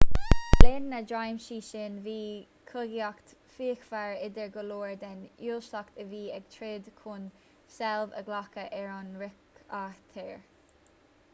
[0.19, 0.29] le
[0.67, 6.47] linn na dtréimhsí sin bhíodh cogaíocht fhíochmhar idir go leor den uaisleacht a bhí ag
[6.55, 7.29] troid chun
[7.75, 10.35] seilbh a ghlacadh ar an ríchathaoir